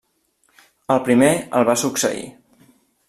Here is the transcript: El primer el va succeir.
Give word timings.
El 0.95 1.01
primer 1.09 1.29
el 1.59 1.67
va 1.71 1.77
succeir. 1.83 2.25